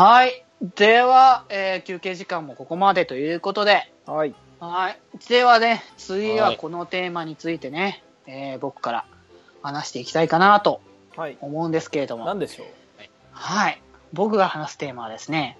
[0.00, 0.44] はい。
[0.76, 4.34] では、えー休憩時間もここまでということで、はい。
[4.60, 4.98] はい。
[5.28, 9.04] ではね、次ははいこのテーマについてね、えー僕から
[9.60, 10.80] 話していきたいかなと
[11.16, 11.36] はい。
[11.40, 12.66] 思うんですけれども、なんでしょう？
[13.32, 13.82] はい。
[14.12, 15.58] 僕が話すテーマはですね、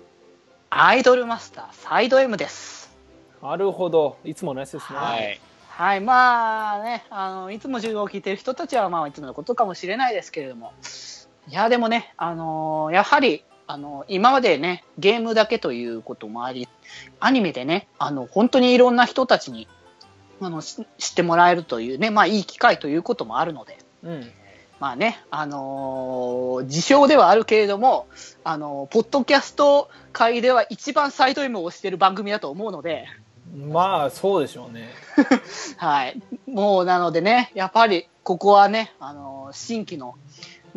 [0.71, 2.97] アイドルマスターサイド M です。
[3.43, 4.19] なるほど。
[4.23, 4.99] いつものやつですね。
[5.01, 5.41] はい。
[5.69, 6.01] はい。
[6.01, 10.75] まあね、あの、いつも授業を聞いてる人たちは、まあ、いつものことかもしれないですけれども、
[11.49, 16.67] いや、でもね、あのーやはり、あの今までね、ゲームだけということもあり、
[17.21, 19.69] アニメでね、あの、本当にいろんな人たちに、
[20.41, 24.33] あの、し知ってもらえるというね、まあ、いい機会ということもあるので、うん。
[24.81, 28.07] まあね、あのー自称ではあるけれども、
[28.43, 33.05] あのーポッドキャスト界では一番サイド M をしている番組だと思うので、
[33.55, 34.89] まあ、そうでしょうね。
[35.77, 36.23] はい。
[36.47, 40.15] もうなのでね、やっぱりここはね、あのー新規の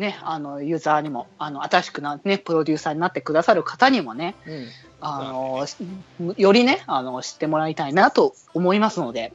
[0.02, 4.66] ね、あの、ユーザーにも、あの、新しくな、ね、プロデューサーになってくださる方にもね、うん。
[5.00, 9.32] あのーよりね、あの、知ってもらいたいなと思いますので、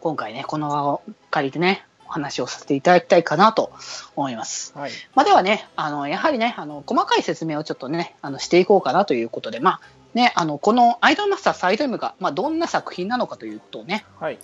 [0.00, 3.72] 今回ね、この場を借りてね、お話をさせていただきたいかなと
[4.16, 4.72] 思います。
[4.76, 4.90] はい。
[5.14, 9.80] まあ、ではね、あの、やはりね、あの、細かい説明をちょっとね、あの、していこうかなということで、まあ、
[10.14, 14.38] ね、あの、このアイドルマスターサイド M が、まあ、どんな作品なのかということをね、はい。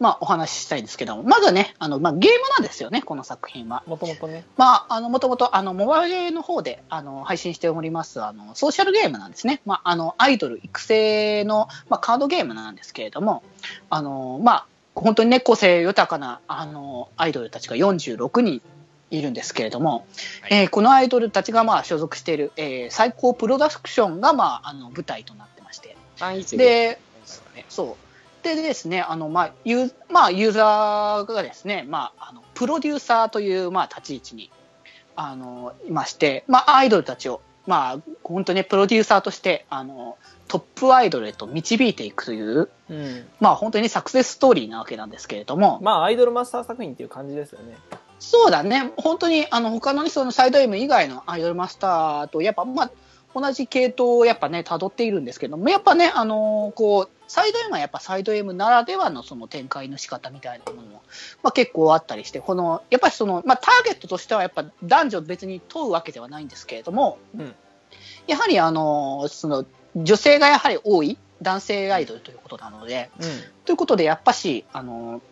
[0.00, 3.82] まあ、お話ししたいんですけども、まずはね、あの、まあ、ゲームなんですよね、この作品は。
[3.86, 4.44] もともとね。
[4.56, 9.60] まあ、あの、もともと、あの、モバイルの方で、あの、配信しております、あの、ソーシャルゲームなんですね。
[9.66, 13.42] まあ、あの、アイドル育成の、まあ、カードゲームなんですけれども、
[13.90, 18.62] あの、まあ、本当にね、個性豊かな、あの、アイドルたちが46人
[19.10, 20.06] いるんですけれども、
[20.40, 25.96] はいえーこのアイドルたちが、まあ、所属している、えー最高プロダクションが、まあ、あの、舞台となってまして、
[26.56, 26.98] で、
[27.68, 28.09] そう。
[28.42, 34.50] でですね、あの、まあ、ユー、まあ、ユーザーがですね、まあ、あの、プロデューサーという、まあ、立ち位置に、
[35.16, 40.16] あの、いまして、まあ、アイドルたちを、まあ、本当にプロデューサーとして、あの、
[40.48, 43.28] トップアイドルへと導いていくという、うん。
[43.38, 47.76] まあ、本当にサクセスストーリーなわけなんですけれども、まあ、アイドルマスター作品っていう感じですよね。
[48.18, 52.90] そうだね、本当に、あの、他のね、そのサイド M 以外のアイドルマスターと、やっぱ、まあ、
[53.34, 61.02] 同じ系統をやっぱね、辿っているんですけども、やっぱね、あのーこう、サイド M はやっぱサイド M ならではのその展開の仕方みたいなものも、
[61.44, 67.54] まあ結構あったりして、この、やっぱりその、まあターゲットとしてはやっぱ男女別に問うわけではないんですけれども、うん
[68.26, 69.64] やはりあのーその、
[69.96, 73.28] 女性がやはり多い男性アイドルということなので、うん。
[73.64, 75.22] ということで、やっぱし、あの、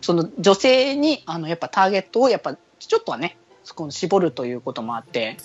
[0.00, 5.36] その女性に、あの、やっぱターゲットを、やっぱ、ちょっとはね、そこに絞るということもあって、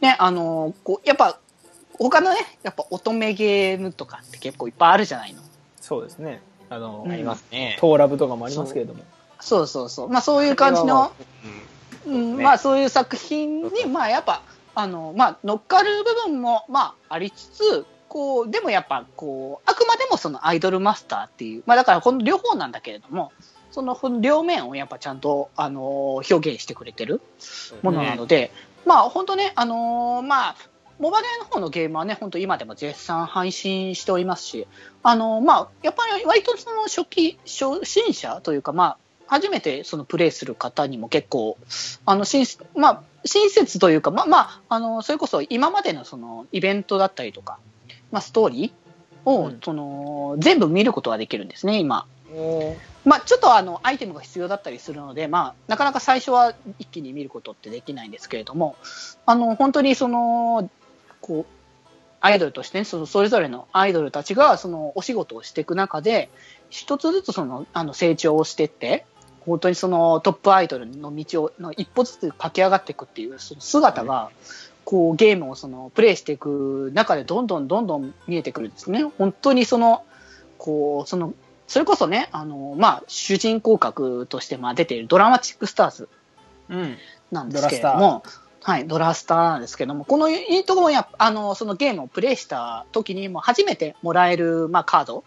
[0.00, 1.38] ね、あの、こう、やっぱ、
[1.98, 5.42] 他のね、やっぱ乙女ゲームとかって結構いっぱいあるじゃないの。
[5.80, 6.40] そうですね。
[6.68, 7.76] あの、うんありますね。
[7.80, 9.04] トーラブとかもありますけれども。
[9.40, 10.08] そうそうそう。
[10.08, 11.12] まあそういう感じの、
[12.06, 14.42] うんうん、ねまあそういう作品に、まあやっぱ、
[14.74, 23.32] あの、まあ乗っかる部分も、まあありつつ、こう、でもやっぱ、こう、あくまでもそのアイドルマスターっていう、まあだからこの両方なんだけれども、
[23.70, 27.20] その両面をやっぱちゃんと、あの、表現してくれてる
[27.82, 28.52] ものなので、
[28.86, 30.56] まあ本当ね、あのーまあ、
[30.98, 34.66] モバゲーの方のゲームはね、本当今でも絶賛配信しておりますし、
[35.02, 41.58] あのーまあ、やっぱり割とその初期、初心者というか、まあ、初めてそのプレイする方にも結構、
[42.06, 47.58] あの、親切、まあ、親切というか、まあ、まあ、あの、それこそ今までのそのイベントだったりとか、
[48.10, 52.06] まあ、ストーリーを、うんその、全部見ることができるんですね、今。
[53.04, 58.76] まあ、ちょっとあのアイテムが必要だったりするので、まあ、なかなか最初は一気に見ることってできないんですけれども、
[59.26, 60.68] あの本当にその
[61.20, 61.56] こう
[62.20, 66.28] アイドルとして、ね、そのそれぞれのアイドルたちがそのお仕事をしていく中で、
[66.70, 69.06] 一つずつそのあの成長をしていって、
[69.40, 74.30] 本当にそのトップアイドルの道をの一歩ずつ駆け上がっていくっていうその姿が、
[74.84, 79.04] こうゲームをそのプレイしていく中でどんどんどんどん見えてくるんですね。
[79.18, 80.04] 本当にその
[80.58, 81.34] こうその
[81.66, 86.08] それこそね、あの、まあ、主人公格として、まあ、出ているドラマチックスターズ
[86.68, 86.96] うん。
[87.32, 88.22] なんですけれども、
[88.66, 95.22] はい、ドラスターなんですけども、このユニットもやあの、そのゲームをプレイした時にも初めてもらえる、まあ、カード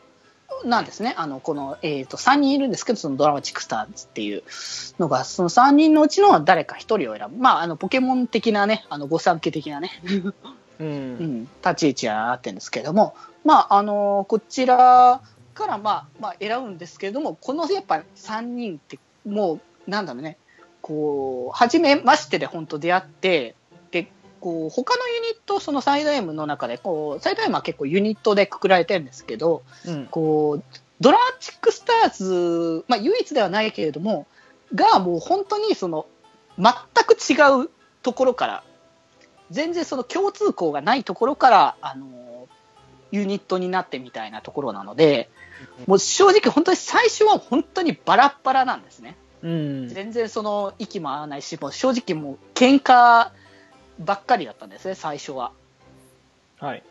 [0.65, 1.13] なんですね。
[1.17, 4.43] あの、この、えっ、と、3人いるんですけど、そのドラマチックスターズっていう
[4.99, 7.37] のが、その3人のうちの誰か1人を選ぶ。
[7.37, 10.33] まあ、あの、ポケモン的なね、あの、御三家的なね、う。
[10.83, 10.87] うん
[11.43, 13.15] ん、立ち位置はなってるんですけれども、
[13.45, 15.21] まあ、あのこちら
[15.53, 20.37] から、まあまあ、選ぶんですけれども、このやっぱ3人って、もう、なんだろうね、
[20.81, 23.55] こう、初めましてで本当出会って、
[23.91, 30.05] で、こう、他のユニット、そのサイド M の中で、こう、サイド M は結構ユニットでくくられてるんですけど、うん。
[30.07, 30.63] こう、
[30.99, 34.27] ドラマチックスターズ、まあ、唯一ではないけれども、
[34.73, 36.05] が、もう本当にその、
[36.57, 36.73] 全
[37.05, 37.69] く違う
[38.03, 38.63] ところから、
[39.51, 42.47] 全然その共通項がないところから、あの
[43.11, 45.29] ユニットになってみたいなところなので、
[45.87, 49.15] もう正直本当に最初は本当にバラッバラなんですね。
[49.41, 49.89] うん。
[49.89, 53.29] 全然その息も合わないし、もう正直もう喧嘩
[53.99, 55.51] ばっかりだったんですね、最初は。
[56.59, 56.83] はい。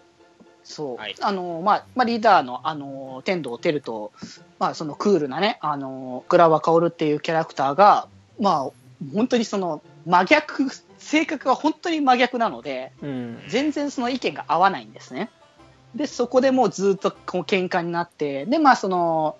[0.63, 0.97] そう。
[0.97, 4.13] はいあの、まあ、まあ、リーダーの、あの、天童テルと、
[4.59, 8.09] まあ、そのクールなね、あの、倉和薫っていうキャラクターが、
[8.41, 8.71] まあ、
[9.15, 10.67] 本当にその、真逆、
[10.99, 13.43] 性格が本当に真逆なので、うん。
[13.49, 15.31] 全然その意見が合わないんですね。
[15.95, 19.37] で、そこでもうずっとこう喧嘩になって、で、まあ、その、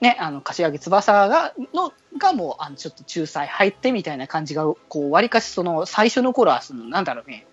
[0.00, 7.46] ね、あの、柏木翼が、の、がもう、あの、ちょっと仲裁入ってみたいな感じが、こう、わりかしその、最初の頃は、その、なんだろうね、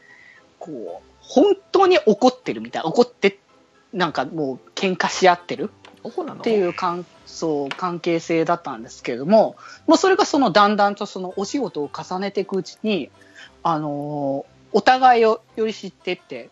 [0.60, 3.40] こう、本当に怒ってるみたい、怒って、
[3.94, 5.72] なんかもう、喧嘩し合ってる
[6.34, 9.56] っていう関そう関係性だったんですけれども、
[9.88, 13.10] もうそれがそのだんだんとそのお仕事を重ねていくうちに、
[13.63, 16.50] あのーお互いをより知っていって、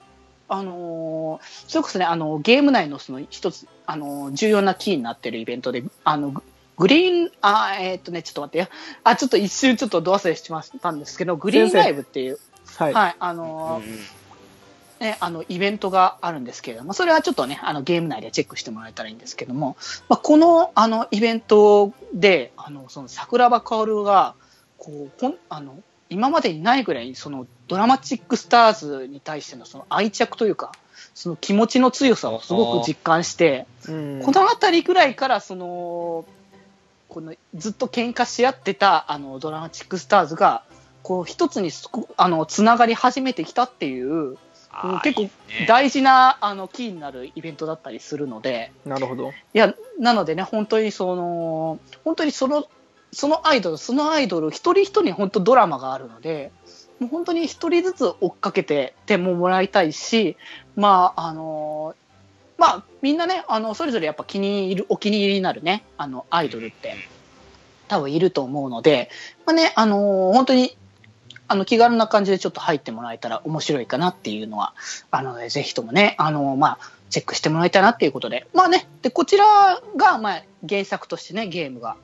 [0.52, 6.44] あのーそれこそね、あのゲーム内のその一つ、あのー重要なキーになってるイベントで、あのグ
[6.78, 8.68] グリーン、あーえーっとね、ちょっと待ってよ。
[9.04, 12.40] あ、ちょっと一瞬ちょっとど忘れしましたんですけど、グリーンライブっていう、
[12.78, 12.94] はい。
[12.94, 14.00] はい、あのーうん
[15.02, 19.76] ね、あのイベントがあるんですけれども、それはちょっとね、あのゲーム内でチェックしてもらえたらいいんですけども、
[20.10, 24.36] まあ、このあのイベントで、あのその桜庭薫が
[24.78, 25.80] こうほんあの、
[26.12, 30.74] 今までにないぐらいそのドラマチックスターズに対してのその愛着というか、
[31.14, 34.22] その気持ちの強さをすごく実感して、うん。
[34.22, 36.26] この辺りぐらいからその
[37.08, 40.64] このずっと喧嘩し合ってたあのドラマチックスターズが
[41.02, 41.72] こう一つに
[42.18, 44.38] あのつながり始めてきたっていう
[45.04, 45.30] 結構
[45.68, 49.32] 大事なあのキーになるイベントだったりするのでなるほど。
[49.32, 52.68] いやなのでね本当にその本当にその
[53.12, 56.52] そのアイドルそのアイドル一人一人本当ドラマがあるので
[57.00, 60.38] もう本当に一人ずつ追っかけててももらいたいし
[60.76, 61.96] まああの
[62.58, 66.96] まあみんなねあのそれぞれやっぱ気に入るお気に入りになるねあのアイドルって
[67.92, 69.10] 多分いると思うので、
[69.46, 70.78] まあね、あの本当に、
[71.50, 74.74] あの、気軽な感じでちょっと入ってもらえたら面白いかなっていうのは、
[75.12, 81.98] あの、ぜひともね、あのまあ、チェックしてもらいたいなっていうことで、まあね、で、こちらが、まあ、原作としてね、ゲームが、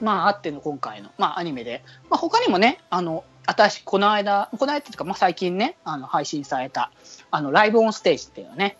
[0.00, 6.90] まあ、あっての今回の、まあ、アニメで、まあ、他にもね、あの、私、この間、この間っていうか、まあ、最近ね、あの、配信された、
[7.30, 8.76] あの、ライブオンステージっていうね、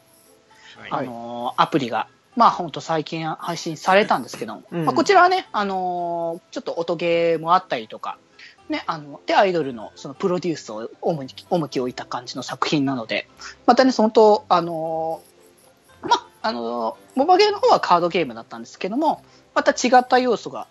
[0.89, 1.07] はい。
[1.07, 4.85] あのーアプリが、まあ本当最近配信されたんですけども、うん。
[4.85, 8.19] まあ、こちらはね、あのーちょっと音ゲーもあったりとか、
[8.69, 13.29] ね、あの、で、アイドルのそのプロデュースを重き重きを置いた感じの作品なので、
[13.67, 19.25] またね、そのと、あのーまあ、あのーモバゲーの方はカードゲームだったんですけども、
[19.55, 20.69] また違った要素が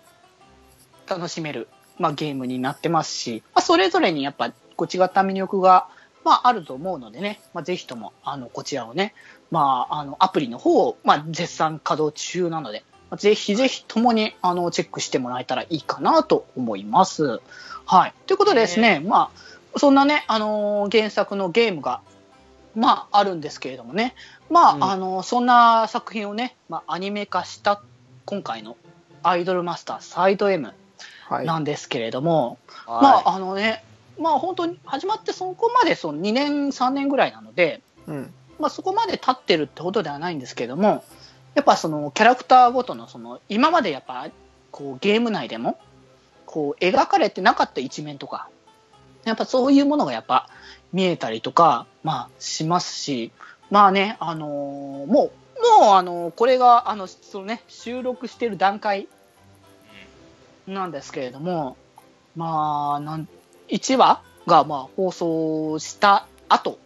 [1.10, 1.68] 楽しめる、
[1.98, 5.88] まあ、ゲームになってますし、まあ、それぞれにやっぱこう違った魅力が、
[6.24, 9.14] まあ、あると思うのでね、まあ、ぜひともあのこちらをね、
[9.50, 17.40] まあ、あのアプリの方を、まあ、絶賛稼働中なので、まあぜひぜひともにあのチェックしてもらえたらいいかなと思います。
[17.84, 18.14] はい。
[18.26, 19.30] ということでですね、ま
[19.74, 22.00] あ、そんなね、あのー原作のゲームが、
[22.76, 24.14] まあ、あるんですけれどもね、
[24.48, 27.82] まあ、うんあのそんな作品をね、まあ、アニメ化した
[28.26, 28.76] 今回の
[29.22, 30.79] アイドルマスターサイド M はい。
[31.44, 33.84] なんですけれども、はいまあ、あのね、
[34.18, 38.32] まあ本当に始まってそこまでその2年、3年ぐらいなので、うん。
[38.58, 41.04] まあそこまで経ってるってことではないんですけれども、
[41.54, 44.28] やっぱそのキャラクターごとのその、今までやっぱ
[44.70, 45.78] こうゲーム内でも、
[46.46, 48.48] こう描かれてなかった一面とか、
[49.24, 50.48] やっぱそういうものがやっぱ
[50.92, 53.32] 見えたりとか、まあしますし、
[53.70, 59.08] まあね、あのーもう、もうあのーこれが、あの、そのね、収録してる段階
[60.66, 61.76] なんですけれども、
[62.36, 63.28] まあ、なん
[63.68, 66.78] 1話がまあ放送した後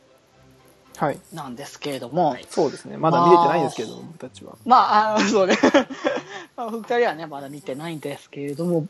[0.96, 1.18] はい。
[1.32, 2.96] なんですけれども、はいそうですね。
[2.96, 4.56] まだ見れてないんですけど、僕たちは。
[4.64, 4.76] ま
[5.12, 5.58] あ、あのそうね、
[6.56, 8.86] まあ、二人はね、まだ見てないんですけれども、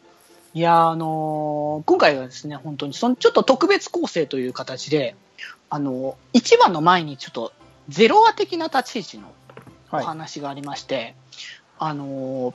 [0.53, 5.17] いや、あのー今回はですね、本当にそのちょっと特別構成という形で、
[5.71, 7.53] あのー、1話の前にちょっと
[7.89, 9.33] ゼロ話的な立ち位置の
[9.91, 10.05] おはい。
[10.05, 11.15] 話がありまして、
[11.79, 12.55] あのー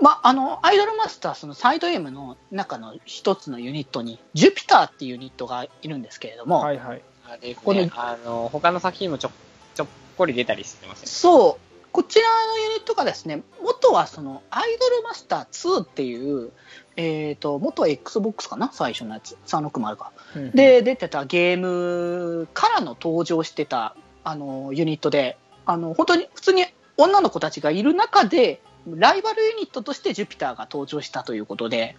[0.00, 7.02] まあ、あの、アイドルマスター、そのサイド M の中の一つのユニットに、ジュピターっていうユニットがいるんですけれども、はいはい。
[7.26, 9.30] あですこれね、あの、他の作品もちょ、
[9.74, 9.86] ちょっ
[10.16, 11.10] こり出たりしてますよね。
[11.10, 16.50] そう、こちらのユニットがですね、元はそのアイドルマスター2っていう、
[16.96, 18.70] えっ、と、元は Xbox かな？
[18.72, 20.12] 最初のやつ、360か。
[20.36, 25.36] うん、で、出てたゲームからの登場してた、あの、ユニットで、
[25.66, 26.64] あの、本当に普通に
[26.96, 31.96] 女の子たちがいる中で、ライバルユニットとしてジュピターが登場したということで、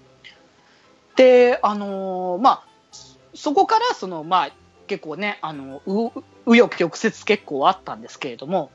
[1.15, 2.63] で、あのまあ、
[3.33, 4.51] そこからその、まあ、
[4.87, 6.11] 結構ね、あの、う、
[6.45, 8.71] 右翼曲折結構あったんですけれども、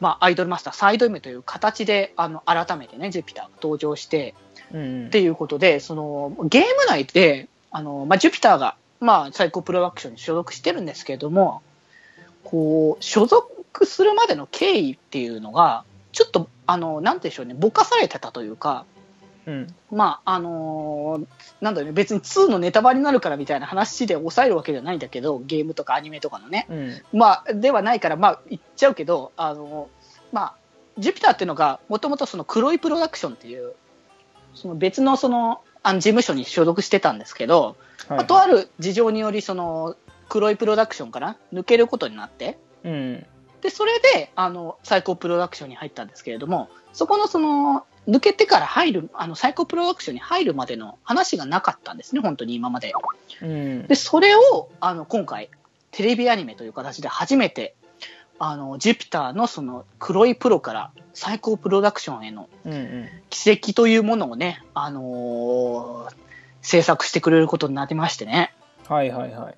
[0.00, 4.34] まあ、アイドルマスターサイド M という形で、あの、改めてね、ジュピターが登場して、
[4.72, 5.06] うん。
[5.06, 11.62] っていうことで、その、ゲーム内で、あの、まあ、ジュピターが、まあ、最高プロダクションに所属してるんですけれども、
[12.44, 18.84] こう、所属するまでの経緯っていうのが、ちょっと、あの、なんでしょうね、ぼかされてたというか、
[19.46, 19.74] うん。
[19.90, 21.26] まあ、あのー
[21.62, 26.66] なんだろうね、別に2のネタバレになるからみたいな話で抑えるわけじゃないんだけど、ゲームとかアニメとかのね。
[26.68, 27.02] うん。
[27.18, 29.88] まあ、ではないから、まあ、言っちゃうけど、あの
[30.30, 30.54] まあ、
[30.98, 33.72] ジュピターっていうのが、もともとその黒いプロダクションっていう、
[34.54, 37.76] その別のその、あの事務所に所属してたんですけど、
[38.08, 39.96] はいまあとある事情により、その、
[40.28, 43.26] 黒いプロダクションから抜けることになって、うん。
[43.60, 52.92] で、それで、あの、最高プロダクションに入ったんですけれども、そこのその、抜けてから入る、あの、最高プロダクションに入るまでの話がなかったんですね、本当に今まで。
[53.42, 53.86] うん。
[53.86, 55.50] で、それを、あの、今回、
[55.90, 57.74] テレビアニメという形で初めて、
[58.38, 63.08] あの、ジュピターのその、黒いプロから最高プロダクションへのうんうん。
[63.30, 66.14] 奇跡というものをね、あのー
[66.60, 68.52] 制作してくれることになりましてね。
[68.88, 69.54] はいはいはい。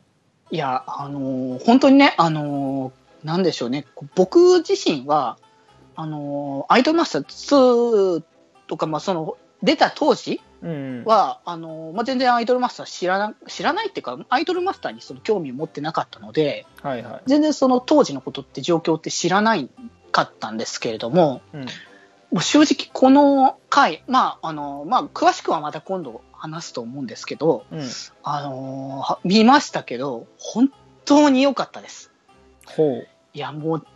[0.54, 5.38] いや、あのー本当にね、あのーなんでしょうね、僕自身は、
[5.96, 8.22] あのーアイドルマスター2
[8.66, 11.04] とか、まあ、その、出た当時うん。
[11.04, 17.22] は、あのーまあ、全然アイドルマスター知らな、知らないっていうか、アイドルマスターにその興味を持ってなかったので、はいはい。
[17.26, 19.70] 全然その当時のことって状況って知らない
[20.12, 21.60] かったんですけれども、うん。
[21.62, 27.88] もう正直この回、まあ、あの、まあ、詳しくはまた今度話すと思うんですけど、うん。
[28.22, 30.70] あの見ましたけど、本
[31.04, 32.09] 当に良かったです。
[32.76, 33.02] ほ
[33.34, 33.86] いや、もう、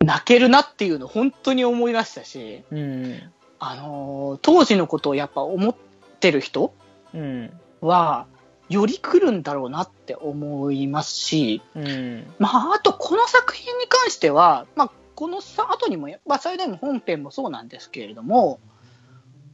[0.00, 2.76] 泣けるなっていうの本当に思いましたし、う。
[2.76, 3.32] うん。
[3.58, 5.74] あのー当時のことをやっぱ思っ
[6.20, 6.72] てる人
[7.14, 7.52] うん。
[7.80, 8.26] は、
[8.68, 12.26] より来るんだろうなって思いますし、うん。
[12.38, 18.60] まあ、あとこの作品に関しては、まあ、このさ後にも、まあ、最大の本編もそうなんですけれども、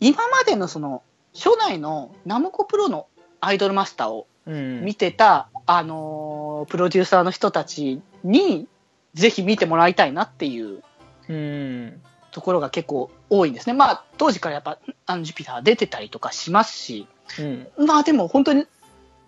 [0.00, 1.02] 今までのその、
[1.34, 3.06] 初代のナムコプロの
[3.40, 4.84] アイドルマスターをうん。
[4.84, 8.66] 見てた、あのープロデューサーの人たちに、
[9.14, 10.82] ぜひ見てもらいたいなっていう
[11.28, 12.00] うん。
[12.30, 13.74] ところが結構多いんですね。
[13.74, 17.06] まあ、当時からやっぱ、あの、ジュピター出てたりとかしますし、
[17.38, 17.42] う
[17.82, 17.86] ん。
[17.86, 18.66] まあでも本当に、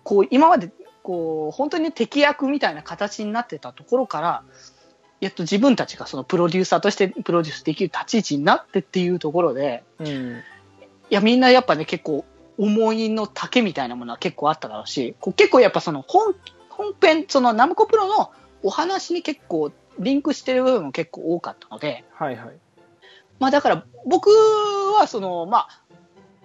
[0.03, 0.71] こう、今まで、
[1.03, 4.43] こう、本当に敵役みたいな形になってたところから、
[5.21, 10.07] やっと自分たちがそのプロデューサーとしてプロデュースできる立ち位置になってっていうところで、うん。
[10.07, 10.41] い
[11.09, 12.25] や、みんなやっぱね、結構、
[12.57, 16.35] 思いの丈みたいなものは結構あっただろうし、こう結構やっぱその本、
[16.69, 18.31] 本編、そのナムコプロの
[18.63, 22.55] お話に結構リンクしてる部分も結構多かったので、はいはい。
[23.39, 25.81] まあだから僕はその、まあ、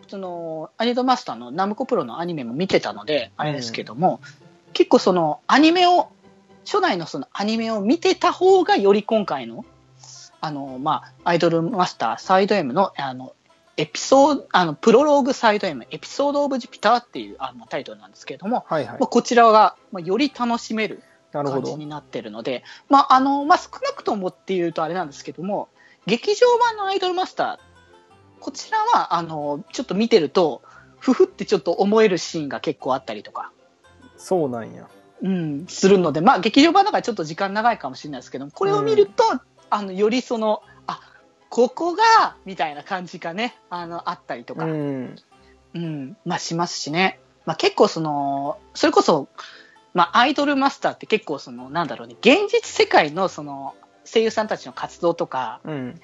[0.09, 4.21] その、アニドマスターのナムコプロのアニメも見てたので、あれですけども、
[4.75, 6.11] 結構そのアニメを、
[6.64, 9.64] 初代のそのアニメを見てた方がより今回の、
[10.40, 13.33] あの、まあ、アイドルマスターサイド M の、あの、
[13.76, 19.07] エピソード、あの、プロローグサイド M、エピソードオブジュピターっていうあのタイトルなんですけれども、はいはいまあ、。
[19.07, 21.02] こちらが、まあ、より楽しめる。
[21.33, 25.71] 感じになってるので、まあ、あの、まあ、少なくともっていうとあれなんですけども、
[26.07, 30.62] 劇場版のアイドルマスター、こちらは、あの、ちょっと見てると、
[30.99, 33.50] ふふってちょっと思えるシーンが結構あったりとか、
[34.17, 34.88] そうなんや。
[35.23, 39.25] うん、するので、まあ、劇場版だからちょっと時間長いかもしれないですけども、これを見ると、
[39.71, 40.72] あの、よりその、あ、
[41.52, 45.16] ここが、みたいな感じがね、あの、あったりとか、うん。
[45.75, 47.21] うん、まあしますしね。
[47.44, 49.28] まあ結構その、それこそ、
[49.92, 53.75] まあアイドルマスターって結構その、なんだろうね、現実世界のその、
[54.06, 56.00] 声優さんたちの活動とか、うん。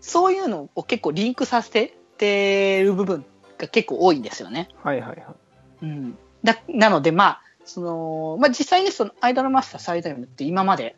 [0.00, 3.24] そういうのを結構リンクさせててる部分
[3.58, 4.68] が結構多いんですよね。
[4.84, 5.24] はいはいはい。
[5.82, 6.18] うん。
[6.44, 10.94] だ、なのでまあ、その、まあ実際にそのアイドルマスターサイド M って今まで、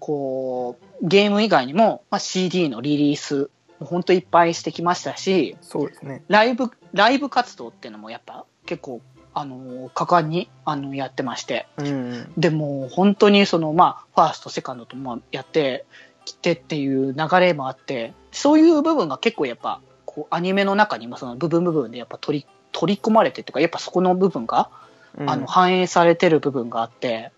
[0.00, 6.22] こう、ゲーム以外にも、まあ CD のリリース、本当いっぱいしてきましたし、そうですね。
[6.28, 9.00] ライブ、ライブ活動っていうのもやっぱ結構、
[9.34, 11.66] あの、果敢に、あの、やってまして。
[11.76, 12.32] うん。
[12.38, 15.84] でも、本当にその、まあ、ファースト、セカンドともやって
[16.24, 24.70] きてっていう流れもあって、そういう部分が結構やっぱ、こう、アニメの中にもその部分部分でやっぱ取り、取り込まれてとか、やっぱそこの部分が、
[25.18, 27.32] うんあの、反映されてる部分があって、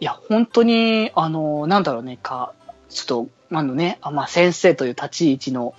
[0.00, 2.52] いや、本当に、あの、なんだろうね、か、
[2.88, 5.74] ちょっと、あのね、あまあ、先生という立ち位置の、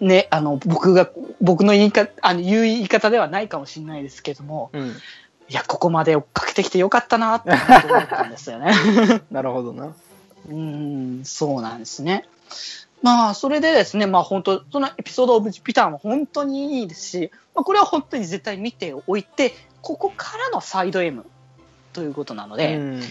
[0.00, 1.10] ね、あの、僕が、
[1.40, 4.88] 僕の言い方、あの、言う言い方ではないかもしれないですけども、うん。
[4.88, 8.72] いや、ここまで追っかけてきてよかったなって思ったんですよね。
[9.30, 9.86] なるほどな。
[9.86, 12.24] うーん、そうなんですね。
[13.02, 21.24] まあ、それでですね、まあ本当、そのエピソードオブジュピターも本当にいいですし、まあ、これは本当に絶対見ておいて、ここからのサイド M
[21.92, 23.02] ということなので、うん。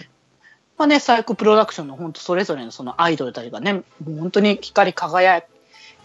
[0.80, 5.46] まあね、サイコプロダクションの本当それぞれのそのアイドルたちがね、もう本当に光り輝い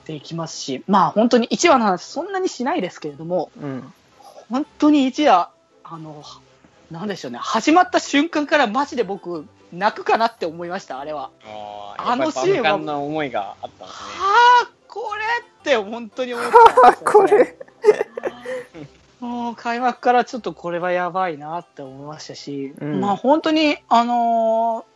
[0.05, 3.93] ていきますし、まあ本当に1話の話そんなにしないですけれども、うん。
[4.51, 5.51] 本当に1話、
[5.85, 6.25] あの、
[6.91, 11.31] なんでしょうね、始まった瞬間からマジで僕、泣くかなって思いました、あれは。
[11.47, 12.79] ああのシーンはは。
[12.79, 14.09] の思いがあったんですね。
[14.19, 16.51] はあ、これって本当に思っ
[16.83, 17.59] たんですよ これ。
[19.25, 24.95] もう開幕からちょっとこれはやばいなって思いましたし、うんまあ本当に、あのー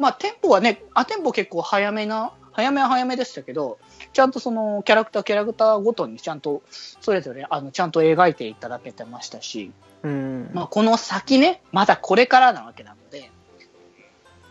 [0.00, 3.78] まあテンポはね、あ、テンポ結構早めな、早めは早めでしたけど、
[4.12, 10.50] ちゃんとそのキャラクター、キャラクターごとにちゃんと、それぞれ、あの、ちゃんと描いていただけてましたし、うん。
[10.52, 13.30] まあこの先ね、まだこれからなわけなので、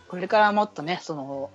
[0.08, 1.50] これからもっとね、その、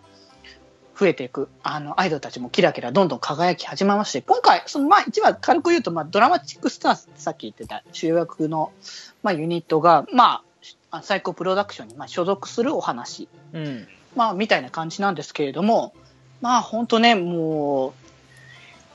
[0.97, 8.71] 増えていく、あの、アイドルたちもキラキラどんどん輝き始めまして、今回、その、まあ、一番軽く言うと、まあ、ドラマチックスターズってさっき言ってた主役の、
[9.23, 10.43] まあ、ユニットが、ま
[10.91, 13.88] あ、サイコプロダクションに、まあ、所属するお話、うん。
[14.15, 15.93] まあ、みたいな感じなんですけれども、
[16.41, 17.93] まあ、本当ね、もう、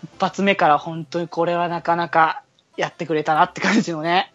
[0.05, 2.43] 一発目から本当にこれはなかなか
[2.77, 4.33] やってくれたなって感じのね、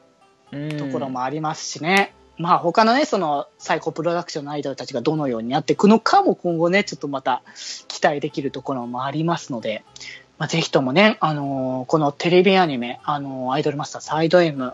[0.52, 0.78] うん。
[0.78, 2.14] ところもありますしね。
[2.38, 7.44] まあ他のね、そのサイコプロダクションのアイドルたちがどのようにやっていくのかも今後ね、ちょっとまた
[7.88, 9.84] 期待できるところもありますので、
[10.40, 14.74] まあ、ぜひともね、あのーこのテレビアニメ、あのーアイドルマスターサイド M、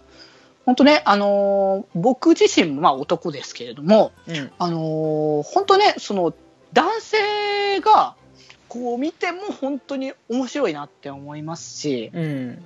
[0.65, 4.51] 本当ね、あのー僕自身もまあ男ですけれども、うん。
[4.57, 6.33] あのー本当ね、その
[6.71, 8.15] 男性が
[8.69, 12.65] こう見ても本当に面白いなって思いますし、うん。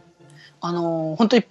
[0.61, 1.45] あのー本当に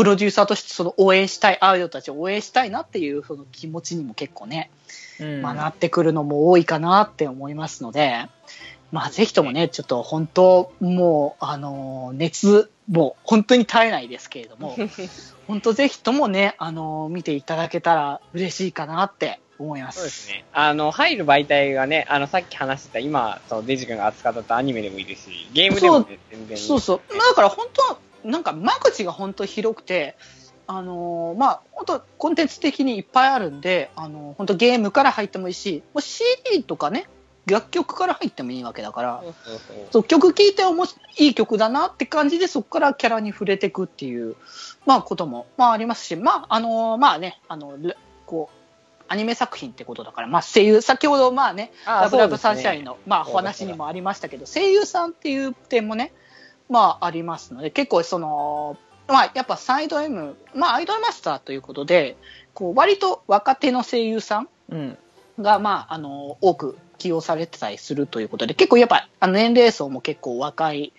[0.00, 4.70] プロデューサーとしてその応援したい、アイドルたちを応援したいなっていうその気持ちにも結構ね、
[5.20, 5.42] うん。
[5.42, 8.26] まあ、なってくるのも多いかなって思いますので、
[8.92, 14.74] まあぜひともね、ちょっと本当、もう、あのー熱、もう本当に絶えないですけれども、
[15.46, 19.98] 本当ぜひともね、あのー見ていただけたら嬉しいかなって思います。
[19.98, 20.46] そうですね。
[20.54, 26.64] あの、入る媒体がね、あの、さっき話してた、今、そのデジ君が扱ったアニメでもいいですし、ゲームでも、ね、全然いい。
[26.64, 27.00] そうそう。
[27.14, 30.16] まあだから本当、なんか間口が本当広くて、
[30.66, 37.08] あのーまあ本当コンテンツ的にいっぱいあるんで、あのー本当ゲームから入ってもいいし、もう CD とかね、
[37.46, 39.24] 楽曲から入ってもいいわけだから、
[39.90, 44.36] そう曲聴いておもしいい曲だなって感じで、そこからキャラに触れていくっていう、
[44.86, 48.60] まあことも、まあありますし、まああのーまあね、あの、レこう、
[49.08, 52.92] アニメ作品ってことだから、まあ声優、先ほどまあね、あラブラブサンシャインの。
[52.92, 56.12] の、まあ、お話にもありましたけど、声優さんっていう点もね、
[56.70, 58.78] まあ、ありますので、結構、その、
[59.08, 62.16] まあ、やっぱサイド M、まあ、アイドルマスターということで、
[62.54, 64.98] こう、割と若手の声優さんうん。
[65.38, 70.92] が、まあ、あの、多く起用されてたりするということで、結構やっぱ、あの年齢層も結構若い、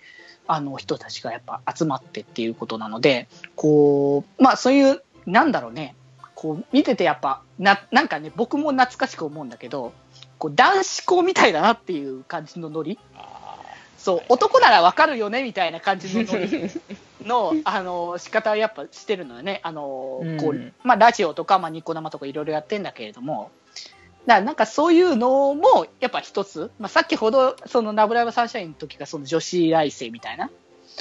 [0.46, 5.94] あの人たちがやっぱ集まってっていうことなので、こう、まあそういう、なんだろうね、
[6.34, 9.92] こう見ててやっぱ、な、なんかね、僕も懐かしく思うんだけど、
[10.38, 12.98] こう男子校みたいだなっていう感じのノリ。
[13.14, 13.41] あ
[14.02, 16.24] そう、男ならわかるよねみたいな感じの
[17.54, 19.60] の、あの、仕方はやっぱしてるのよね。
[19.62, 23.52] あの、うんこう、まあラジオとか、まあニコ生とかいろいろやってんだけれども、
[24.26, 30.50] だからなんかそういうのも、やっぱ一つ、まあさっきほど、そのラブライブサンシャインの時がその女子大生みたいな、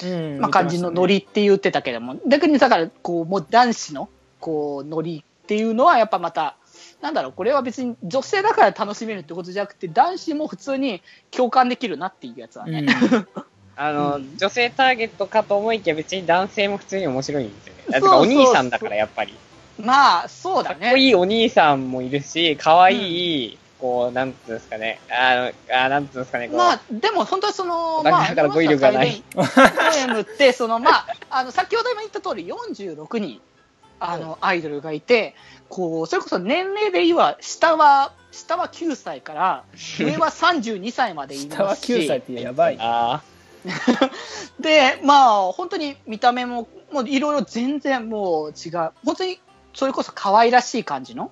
[0.04, 0.40] うん。
[0.40, 4.10] まあ感じのノリって言ってたけども、逆にだから、こう、もう男子の、
[4.40, 6.56] こう、ノリっていうのはやっぱまた、
[7.02, 12.86] なんだろう、これは別に女性だから楽しめるってことじゃなくて、男子も普通に共感できるなっていうやつはね。
[13.12, 13.28] うん。
[13.76, 18.08] あの、うん女性ターゲットかと思いきや別に男性も普通に面白いんですよね。
[18.08, 19.34] お兄さんだからやっぱり。
[19.80, 20.80] まあ、そうだね。
[20.80, 25.00] かっこいいお兄さんもいるし、可愛い、こう、なんつうんですかね。
[25.10, 26.50] あの、あなんつうんですかね。
[26.50, 33.42] まあ、でも本当にその、まあ、だから語彙力がないゲームって、その、まあ、あの、先ほども言った通り、46人、
[34.02, 35.36] あの、アイドルがいて、
[35.70, 39.64] こう、それこそ年齢で言えば、下は、下は9歳から、
[40.00, 41.50] 上は32歳までいますし。
[41.50, 42.78] 下は9歳ってやばい。
[42.80, 43.22] あ
[44.60, 48.92] で、まあ、本当に見た目も、もういろいろ全然もう違う。
[49.06, 49.40] 本当に、
[49.74, 51.32] それこそ可愛らしい感じの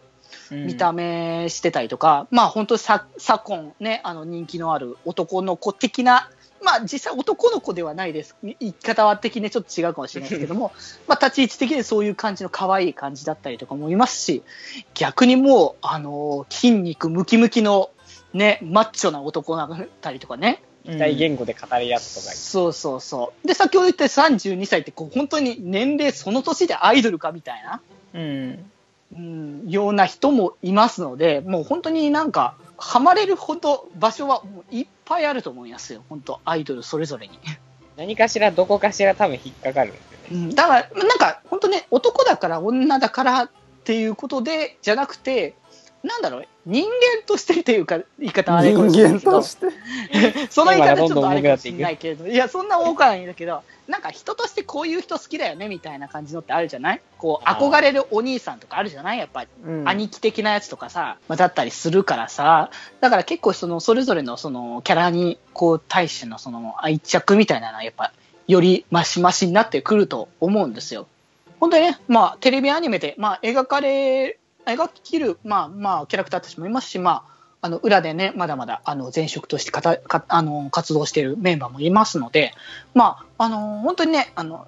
[0.52, 6.30] 見た目してたりとか、まあ本当さ昨今ね、あの人気のある男の子的な、
[6.62, 8.36] まあ実際男の子ではないです。
[8.44, 10.72] 言い方は的にちょっと違うかもしれないですけども、
[11.08, 14.44] まあ立ち位置的にそういう感じの可愛い感じだったりとかもいますし、
[14.94, 17.90] 逆にもう、あの、筋肉ムキムキの
[18.34, 20.62] ね、マッチョな男だったりとかね。
[20.86, 22.34] 大言語で語り合ったとか。
[22.34, 23.48] そうそうそう。
[23.48, 27.82] で、先ほど言った32歳ってこう本当に年齢その年でアイドルかみたいな。
[28.14, 28.72] うん。
[29.12, 37.40] うん、ような人もいますので、もう本当になんか、ハマれるほど場所はもういっぱいあると思いますよ、本当、アイドルそれぞれに。
[37.98, 40.46] 何かしら、どこかしら多分引っかかるんですよね。
[40.46, 43.52] うん、だから、なんか、本当ね、男だから女だからっ
[43.84, 45.56] ていうことで、じゃなくて、
[46.02, 46.90] なんだろう、人間
[47.26, 49.32] としてっていうか、言い方あれ人かもしれない間けど。
[49.34, 49.68] と、して？
[50.50, 57.02] その言い方ちょっとあれかもしれないけれど、いや、そんな多くはないんだけど、なんか人としてこういう人好きだよねみたいな感じのってあるじゃない？
[57.18, 59.18] こう、憧れるお兄さんとかあるじゃない？
[59.20, 59.50] やっぱり。
[59.66, 59.88] うん。
[59.90, 62.70] 兄貴的なやつとかさ、まあ、だったりするからさ、
[63.02, 68.14] だから結構その、それぞれのその、キャラに、こう、対してのその、愛着みたいなのは、やっぱ、
[68.48, 71.08] よりマシマシになってくると思うんですよ。
[71.60, 82.54] 本当にね、まあ、テレビアニメで、まあ、描かれ、描ききる、まあ、まあ、キャラクターたちもいますし、まあ、あの、裏でね、まだまだ、あの、前職としてかたかあの活動しているメンバーもいますので、
[82.94, 84.68] まあ、あの、本当にね、あの、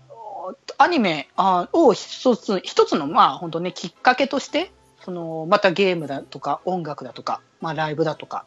[0.78, 4.72] アニメを一つ、一つの、まあ、本当ね、きっかけとして、
[5.04, 8.46] その、またゲームだとか、音楽だとか、まあ、ライブだとか、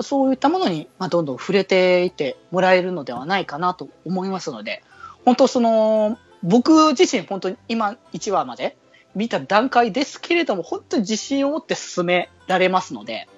[0.00, 4.82] そういったものに、まあ、どんどん触れていってもらえるのではないかなと思いますので、
[5.24, 8.76] 本当その、僕自身、本当に今、1話まで
[9.16, 13.28] 見た段階ですけれども、本当に自信を持って進められますので、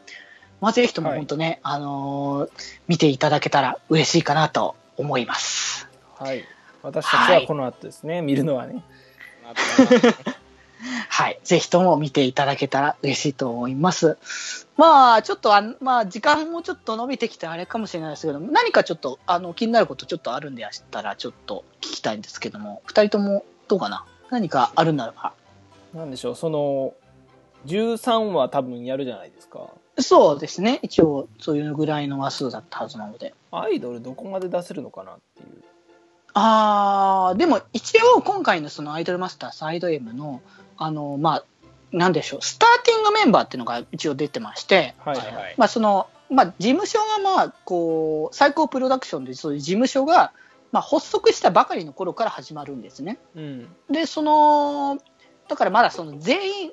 [0.60, 2.50] まあ、ぜひとも本当ね、あのー
[2.88, 5.88] 見ていただけたら嬉しいかなと思います。
[6.18, 6.44] はい。
[6.82, 8.82] 私たちはこの後ですね、見るのはね。
[11.08, 11.40] はい。
[11.42, 14.16] ぜひとも見ていただけたら嬉しいと思います。
[14.76, 24.04] まあ、ちょっとあん、まあ、時間もちょっと伸びてきてあれかもしれないですけども、何かちょっと、あの、気になることちょっとあるんでしたら、ちょっと聞きたいんですけども、二人ともどうかな？
[24.30, 25.32] 何かあるならば。
[25.94, 26.94] なんでしょう、その、
[27.66, 29.70] 13話多分やるじゃないですか。
[29.98, 30.78] そうですね。
[30.82, 33.34] 一応、そういうぐらいの話数だったはずなので。
[33.50, 35.64] アイドルどこまで出せるのかなっていう。
[36.34, 40.40] あー、でも一応今回のそのアイドルマスターサイド M の、
[40.76, 41.44] あの、まあ、
[41.90, 45.54] なんでしょう、スターティングメンバーっていうのが一応出てまして、はいはいはい。
[45.56, 50.32] まあその、まあ事務所がまあ、こう、最高プロダクションでそういう事務所が、
[50.70, 53.18] まあ発足したばかりの頃から始まるんですね。
[53.34, 53.68] うん。
[53.90, 54.98] で、その、
[55.48, 56.72] だからまだその全員、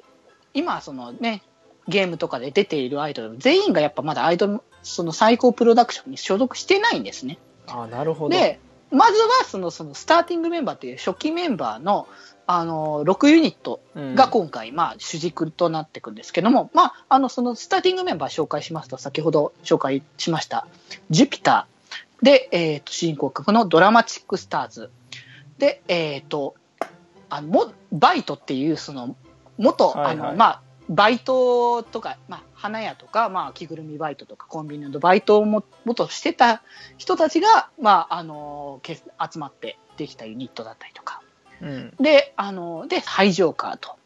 [0.54, 1.42] 今そのね、
[1.88, 7.38] ゲームとかで出ているアイドル、全員がやっぱまだアイドル、その最高プロダクションに所属してないんですね。
[7.68, 8.36] ああ、なるほど。
[8.36, 8.60] で、
[8.92, 12.08] まずはそのそのスターティングメンバーっていう初期メンバーの
[12.48, 20.68] あの6ユニットうんが今回、まあ、主軸となっていくんですけども、まあ、あのそのスターティングメンバー紹介しますと先ほど紹介しました
[21.10, 24.92] ジュピターで、えー、と主人公格のドラマチックスターズ
[25.58, 26.54] で、えー、と
[27.36, 29.16] あのもバイトっていうその
[29.58, 36.62] 元、はいはいあのまあ、バイトとか、まあ、花屋とか、まあ、着ぐるみバイトとかコンビニのバイトをも元してた
[36.98, 41.22] 人たちが、まあ、あのけ集まってできたユニットだったりとか
[41.62, 41.94] うん。
[42.00, 43.98] であのでハイジョーカーと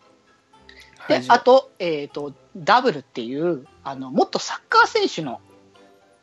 [1.07, 5.41] ではいあと,、えー、とダブルっていうあの元サッカー選手の、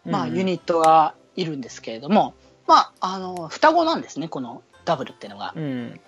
[0.05, 2.35] まあうんユニットがいるんですけれども、
[2.67, 5.53] まあ、あの双子なんですねこのダブルっていうのが。
[5.55, 6.01] うん。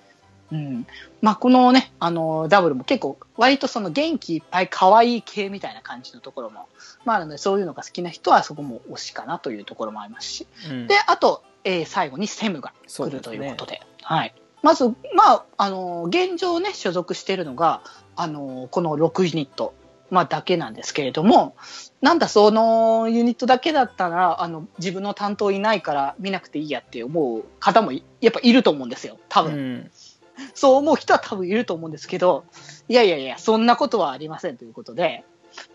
[0.50, 0.86] うん
[1.20, 6.68] まあ、このね、あの、ダブルも結構、割とその元気いっぱい可愛い系みたいな感じのところも、
[7.04, 10.46] まあ、あるので、そういうのが好きな人はそこも推しかなというところもありますし。
[10.70, 13.82] うんで、あと、えー最後にセムが来るということで。
[14.02, 14.34] はい。
[14.62, 17.82] まず、まあ、あの、現状ね、所属しているのが、
[18.16, 19.74] あの、この6ユニット、
[20.10, 21.54] まあ、だけなんですけれども、
[22.00, 29.18] なんだ、そのユニットだけだったら、あの、自分の担当いないから見なくていいやって思う方もいやっぱいると思うんですよ。
[29.28, 29.52] 多分。
[29.52, 29.90] うん。
[30.54, 32.44] そう思う人は多分いると思うんですけど、
[32.88, 35.24] いやいやいや、そんなことはありませんということで、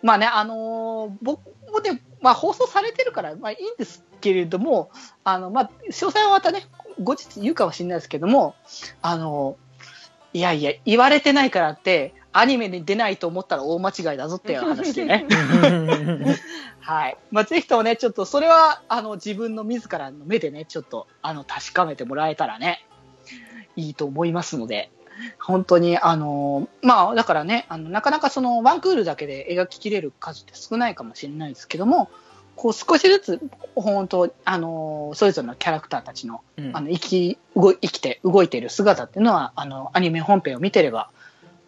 [0.01, 4.91] まあね、あのー僕もね、まあ放送されてるから、まあいいんですけれども、
[5.23, 6.65] あの、まあ、詳細はまたね、
[7.01, 8.55] 後日言うかもしれないですけども、
[9.01, 9.63] あのー
[10.33, 15.27] いやいや、言われてないからって、アニメに出ないと思ったら大間違いだぞっていう話でね。
[16.81, 17.17] はい。
[17.31, 22.83] まあ、ぜひともね、ちょっとそれは、あの、自分の自らの目でね、ちょっと、あの、確かめてもらえたらね、
[23.75, 24.89] いいと思いますので、
[25.39, 32.09] 本当に、あの、まあ、だからね、あの、なかなかその、ワンクールだけで描ききれる数って少ないかもしれないですけども、
[32.55, 33.39] こう、少しずつ、
[33.75, 41.09] 本当、あの、それぞれのキャラクターたちの、うんあの、生き、動い生きて動いている姿っていうのは、あの、アニメ本編を見てれば、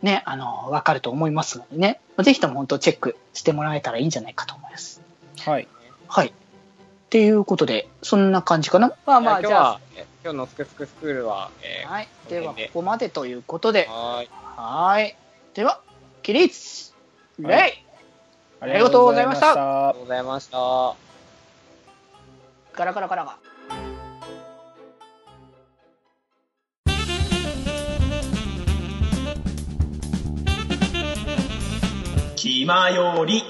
[0.02, 5.02] ね、あの、わかると思いますのでね、ぜひとも本当チェックしてもらえたらいいんじゃないかと思います。
[5.40, 5.68] はい。
[6.08, 6.28] はい。
[6.28, 6.32] っ
[7.10, 8.94] ていうことで、そんな感じかな。
[9.06, 12.08] まあまあ、じゃ今日は、え今日のスクスクスクールは、えあ、ーはい。
[12.28, 14.30] では、ここまでということで、はーい。
[14.58, 15.16] はーい。
[15.54, 15.84] では、
[16.24, 16.94] 起立
[17.38, 17.62] 礼、は
[18.62, 20.58] ありがとうございましたありがとうございました。
[22.74, 23.38] ガラガラガラガ。
[32.36, 33.44] 気まより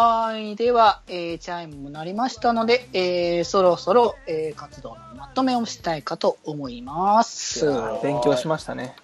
[0.00, 0.56] はーい。
[0.56, 7.66] では、えー、チャイムも鳴りましたので、えー、そろそろ、えー、活動のまとめをしたいかと思います。
[8.02, 8.96] 勉強しましたね。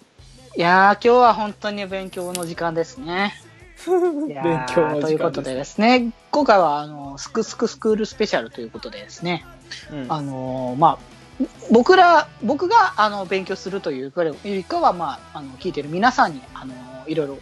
[0.57, 3.35] いやー、今日は本当に勉強の時間ですね。
[3.87, 9.45] 勉強の時間ですということでですね、今回は、あの、スクスクスクールスペシャルということでですね、
[9.93, 16.73] うんあのーまあ、僕ら、僕が、あの、勉強するというよりかは、まあ、あの、聞いてる皆さんに、あの、
[17.07, 17.39] いろいろ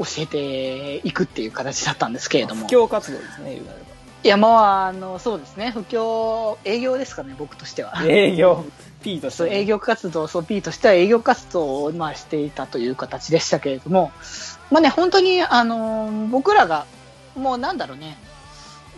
[0.00, 2.66] 教えていくっていう形だったんですけれども。
[2.66, 3.60] 布教活動ですね、
[4.22, 7.92] いや、もう、あの、そうですね、不況、営業ですかね、僕としては。
[7.92, 8.02] ば。
[8.04, 8.64] 営業、
[9.02, 9.60] P としてね。
[9.60, 14.12] 営業活動、そう、P としては営業活動を、まあ、していたという形でしたけれども、
[14.70, 16.86] まあね、本当に、あの、僕らが、
[17.36, 18.18] もうなんだろうね、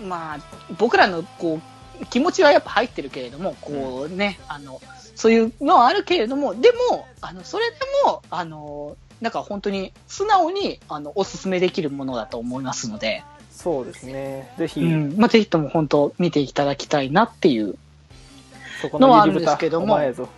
[0.04, 0.38] まあ、
[0.78, 1.60] 僕らの、こ
[2.00, 4.80] う、気持ちはやっぱ入ってるけれども、こうね、あの、
[5.14, 14.52] そういうのはあるけれども、でも、あの、それでも、あの、なんか本当に素直に、あの、おすすめできるものだと思いますので、そうですね。
[14.58, 17.76] ぜひ、うん、まあ、ぜひとも本当見ていただきたいなっていう
[18.80, 20.28] そこのはあるんですけどもお前やぞ。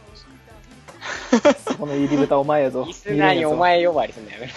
[1.66, 2.84] そこの入り豚お前やぞ。
[2.86, 4.42] リスナーにお前呼ばわりすんだよ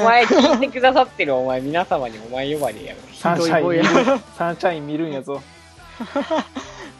[0.00, 3.06] お前聞いてくださってるお前、皆様にお前呼ばわりやめろ。
[3.14, 5.42] サンシャイン見るんやぞ。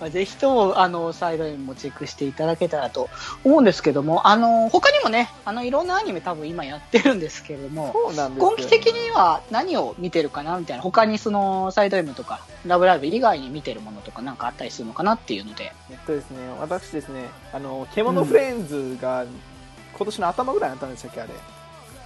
[0.03, 3.09] まあぜひとも、あの、サイドインもチェックしていただけたらと
[3.45, 19.25] 思うんですけども、あの、他にもね、あの、いろんなアニメ多分今やってるんですけれども、そうなんですよ今期的には何を見てるかなみたいな、他にその、サイド M とか、ラブライブ以外に見てるものとかなんかあったりするのかなっていうので、えっとですね、私ですね、あの、獣フレンズが
[19.97, 21.31] 今年の頭ぐらいになったんでしたっけ、あれ。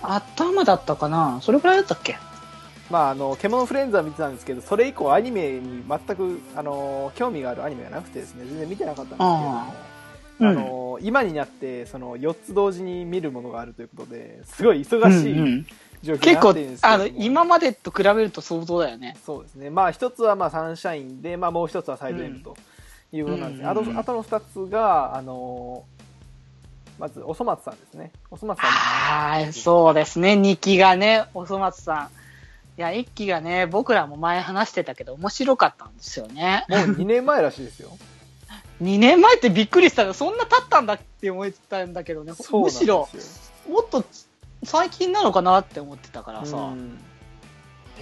[0.03, 1.39] 頭だったかな？
[1.41, 2.19] それくらいだったっけ？
[2.91, 9.97] まあ、あの、獣フレンズは見てたんですけど、それ以降アニメに全く、あの、興味があるアニメがなくてですね、全然見てなかったんですけれども、ああ
[10.39, 15.67] うんの、今になって、その、4つ同時に見るものがあるということで、すごい忙しいうんうん
[16.03, 19.17] 状況に結構なっているんです、けどもあの、今までと比べると相当だよね。
[19.25, 19.71] そうですね。
[19.71, 22.57] まあ、一つはまあ、サンシャインで、まあ、もう一つはサイド M と
[23.13, 23.65] いうことなんですね。
[23.65, 25.85] うんあと、あとの二つが、あの、
[26.99, 28.13] まず、おそ松さんですね。
[28.31, 28.71] おそ松さん。
[28.71, 30.35] はい、そうですね。
[30.35, 32.09] 2期がね、おそ松さん。
[32.79, 36.67] いや、1期がね、僕らも前話してたけど、面白かったんですよね。
[36.69, 37.91] もう2年前らしいですよ。
[38.83, 40.13] 2年前ってびっくりしたの。
[40.13, 42.33] そんな経ったんだって思ってたんだけどね。
[42.53, 43.09] むしろ、
[43.69, 44.05] もっと
[44.65, 46.99] 最近なのかなって思ってたからさ、うん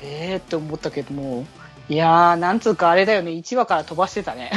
[0.03, 1.47] えーって思ったけども、
[1.89, 4.51] いやー、なんつうかあれだよね、1話から飛ばしてたね。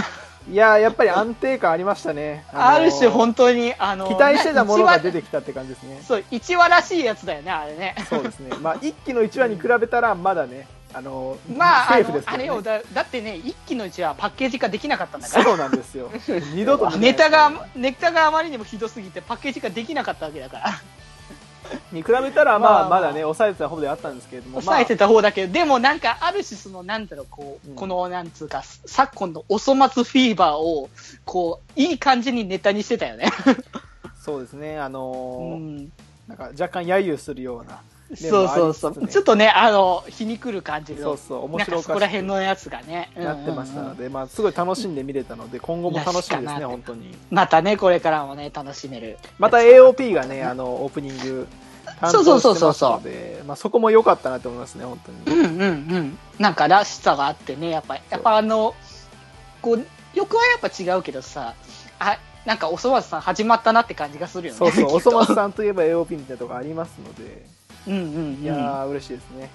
[0.50, 2.46] いやーやっぱり安定感ありましたね。
[2.54, 6.02] ある種、当本当に、あの、期待してたものが出ててきたって感じですね。
[6.08, 7.96] そう、1話らしいやつだよね、あれね。
[8.10, 8.56] そうですね。
[8.62, 12.28] まあ、1期の1話に比べたら、まだね、あの、まあ、あセーフですね。
[12.28, 15.44] のあれよだ、だってね、1期のうちはパッケージ化できなかったんだから。
[15.44, 16.10] そうなんですよ。
[16.56, 20.82] 二度と見ないネタが、ネタがあまりにもひどすぎてパッケージ化できなかったわけだから。
[21.92, 30.90] に比べたら、まあ、まあまだね、抑えてた方であったんですけれども、抑えてた方だけど、でもなんか、ある種その、なんだろう、こう、うんこの、なんつうか、昨今のお粗末フィーバーを、
[31.26, 33.32] こう、いい感じにネタにしてたよね。
[33.46, 33.56] まあ
[34.20, 35.92] そうですね、あのーうん
[36.28, 37.80] なんか若干揶揄するような。
[38.16, 39.08] そうそうそう。
[39.08, 41.02] ちょっとね、あの、皮にくる感じの。
[41.02, 43.12] そうそう面白そこら辺のやつがね。
[43.16, 47.16] なってましたので、まあ、すごい楽しんで見れたので、今後も楽しみですね、本当に。
[47.30, 49.18] またね、これからもね、楽しめる。
[49.38, 51.48] また AOP がね、あの、オープニング、
[52.06, 55.40] そうそうそうそうので、まあ、そこも良かったなと思いますね、本当に。
[55.40, 55.66] うんうんう
[56.00, 56.18] ん。
[56.40, 58.74] なんからしさがあってね、やっぱ、やっぱあの、
[59.62, 61.56] こう、欲はやっぱ違うけどさ、
[62.00, 64.58] あ、なんかおそ松さん始まったなって感じがするよね。
[64.58, 67.46] そうそう、 おそ松さんといえば AOP みたいなとこありますので、
[67.88, 68.44] うんうんうん。
[68.44, 69.50] いやー、嬉しいですね。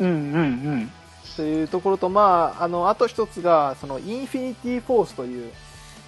[0.00, 0.90] うんうんうん。
[1.36, 5.52] というところと、まあ、あの、あと一つが、その、インフィニティフォースという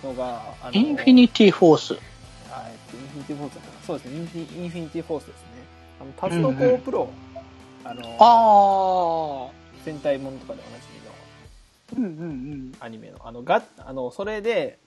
[0.05, 1.99] のが、あのインフィニティフォース。
[2.51, 5.47] あえっとインフィニティフォースだったかなそうですね、インフィインフィニティフォースですね。
[6.01, 7.11] あの、タツノコプロ、
[7.85, 9.59] あの、ああ。
[9.85, 10.87] 戦隊ものとかでおなじ
[11.99, 12.73] みのうんうんうん。
[12.81, 14.79] アニメの、あの、が、あの、それで、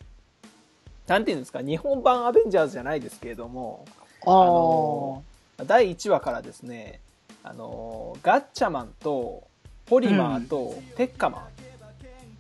[1.08, 3.86] なんていうんですか、日本版アベンジャーズじゃないですけれども、
[4.26, 5.24] あの。
[5.66, 7.00] 第1話からですね、
[7.44, 9.48] あの、ガッチャマンと、
[9.86, 11.48] ポリマーと、テッカマ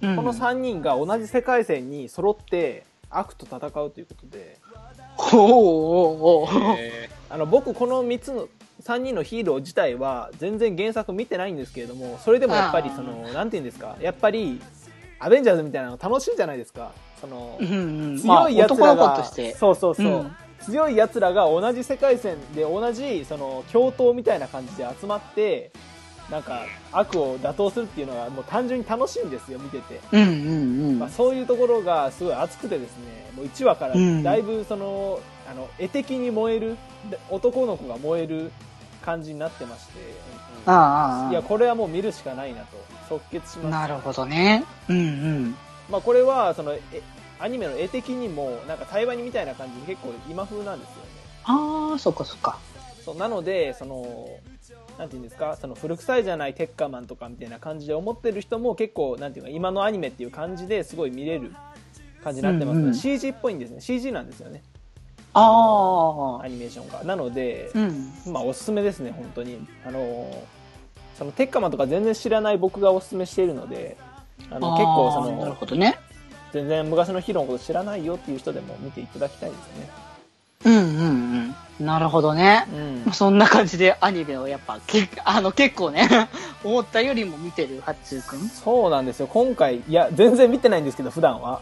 [0.01, 4.57] ン、この3人が同じ世界線に揃って悪と戦うということで、
[5.17, 8.47] ほうあの僕この3つの
[8.83, 14.59] 3人のヒーロー自体は全然原作見てないんですけれどもそれでもやっぱりそのなんて言うんですかやっぱり
[15.19, 16.91] アベンジャーズみたいなの楽しいじゃないですか。
[17.19, 18.17] そのうんうん。
[18.17, 19.53] 強いやつまあらが、男の子として。
[19.53, 25.71] そうそうそう、うん強いやつらが同じ世界線で同じその共闘みたいな感じで集まって
[26.29, 26.61] なんか
[26.93, 30.99] 悪を打倒するっていうのがもう単純に楽しいんですよ見てて、うんうんうん。
[30.99, 36.77] まあ、そういうところがすごい熱くてですねもう1話からうんだいぶその、ああの、絵的に燃える、
[37.09, 38.51] で男の子が燃える
[39.01, 39.99] 感じになってまして、
[40.65, 42.77] ああああいや、これはもう見るしかないなと、
[43.09, 43.79] 即決しました。
[43.81, 44.63] なるほどね。
[44.89, 45.55] うんうん。
[45.89, 46.81] まあこれは、その、え
[47.41, 51.01] アニメの絵的にも、なんか対話にみたいな感じで結構今風なんですよね。
[51.43, 52.59] ああ、そっかそっか。
[53.03, 54.29] そう、なので、その、
[54.99, 61.51] なんていうんですか、その古臭いじゃないテッカマンとかみたいな感じで思ってる人も結構、なんていうか、今のアニメっていう感じですごい見れる
[62.23, 63.81] 感じになってます、うんうん CG っぽいんですね。
[63.81, 64.61] CG なんですよね。
[65.33, 65.41] あ
[66.41, 66.47] あア。
[66.47, 67.03] ニメーションが。
[67.03, 68.13] なので、うん。
[68.27, 69.65] まあおすすめですね、本当に。
[69.85, 70.43] あの、
[71.17, 73.97] そのテッカマンとか全然知らない僕がおすすめしているので、
[74.49, 75.97] あの結構そあーなるの、ほどね。
[76.53, 79.89] 全然昔のヒーローのこと知らないよっていう人でも見ていただきたいですね。
[80.65, 81.85] うんうんうん。
[81.85, 82.67] なるほどね。
[82.73, 83.13] うんまあ。
[83.13, 86.07] そんな感じでアニメをやっぱ、け あの結構ね、
[86.63, 88.47] 思ったよりも見てる、ハッチューくん。
[88.49, 89.27] そうなんですよ。
[89.27, 91.61] 今回、いや、全然見てないんですけど、普段は。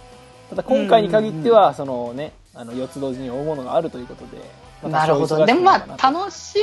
[0.50, 4.42] ただ今回に限っては、そのね、あの、四つ同時に追うものがあるということで。
[4.82, 5.46] まあなるほど。
[5.46, 6.62] でもまあ、楽しい、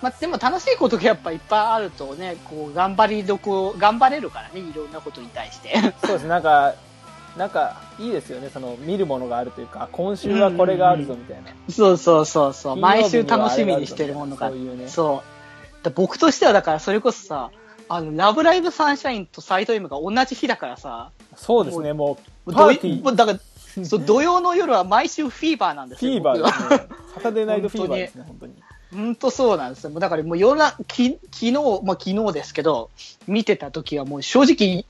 [0.00, 5.94] まあ、でも楽しいことがやっぱいっぱいあるとね、こう、頑張りどこ、頑張れるからね、いろんなことに対して。
[6.04, 6.22] そうです。
[6.26, 6.74] なんか、
[7.38, 8.50] なんか、いいですよね。
[8.52, 11.52] その、見るものがあるというか、今週はこれがあるぞ、みたいな。
[11.70, 12.74] そうそうそうそう。
[12.74, 14.48] 金曜日毎週楽しみにしてるものが。
[14.48, 15.22] そういうねそ
[15.80, 15.84] う。
[15.84, 17.50] だ僕としてはだから、それこそさ、
[17.88, 26.12] あの、ラブライブサンシャインとサイド M が同じ日だからさ、そうですね、もう、パどーティー、もうだから、そう土曜の夜は毎週フィーバーなんですよ。
[26.12, 26.88] フィーバーですね。
[27.14, 28.54] サタデーナイトフィーバーですね、本当に。
[28.92, 29.90] 本当そうなんですよ。
[29.90, 32.90] もうだからもう夜な、き昨日、まあ昨日ですけど、
[33.26, 34.84] 見てた時はもう正直、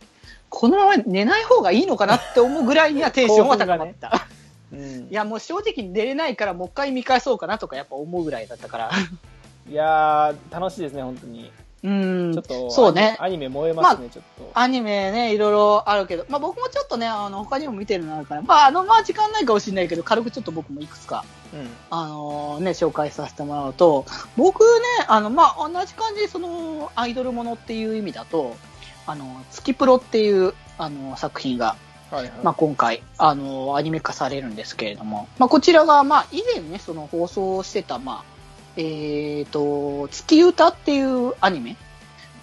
[0.50, 4.26] このまま寝ない方がいいのかなって思うぐらいにはテンションは高まった。
[4.72, 5.06] うんい。
[5.10, 8.90] やもう正直寝れないからもう一回見返そうかなとかやっぱ思うぐらいだったから。
[9.68, 11.52] いやー、楽しいですね、本当に。
[11.84, 12.32] うん。
[12.32, 13.16] ちょっと、そうね。
[13.20, 14.50] アニメ燃えますね、ちょっと。
[14.54, 21.70] アニメね、いろいろあるけど、まあ僕もちょっとね、あの、他にも見てるのあるから、まああの、まあ時間ないかもしれないけど、軽くちょっと僕もいくつか、うん。
[21.90, 24.06] あのね、紹介させてもらうと、
[24.36, 24.66] 僕ね、
[25.06, 28.56] あの、まあ同じ感じでその、アイドルものっていう意味だと、
[29.08, 31.76] あの、月プロっていう、あの、作品が、
[32.10, 32.32] はいはい。
[32.42, 38.24] まあ今回、あの、アニメ化されるんですけれども、まあこちらが、まあ以前ね、その放送してた、まあ、
[38.76, 41.76] えっ、と、月歌っていうアニメ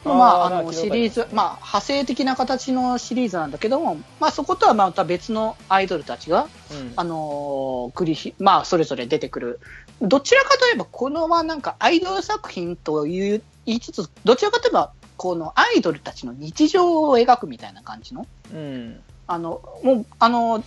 [0.04, 9.60] まあ、あの、シリーズまあ、派生的な形のシリーズなんだけども、まあ、そことはまた別のアイドルたちが、うんあのー繰りひ、まあ、それぞれ出てくる。
[10.02, 19.00] どちらかといえば、このはなんかアイドル作品という言いつつ、どちらかといえば、このアイドルたちの日常を描くみたいな感じの、うん。
[19.28, 20.64] あの、もう、あの、